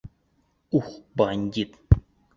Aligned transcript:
Ух, 0.79 0.89
бандит! 1.15 1.77